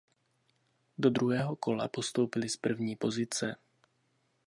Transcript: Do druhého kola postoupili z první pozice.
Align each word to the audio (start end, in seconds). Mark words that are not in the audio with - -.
Do 0.97 1.09
druhého 1.09 1.55
kola 1.55 1.87
postoupili 1.87 2.49
z 2.49 2.57
první 2.57 2.95
pozice. 2.95 3.55